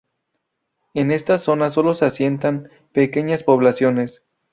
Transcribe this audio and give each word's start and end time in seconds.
En 0.95 1.11
esta 1.11 1.37
zona 1.37 1.69
sólo 1.69 1.93
se 1.93 2.05
asientan 2.05 2.69
pequeñas 2.91 3.43
poblaciones. 3.43 4.23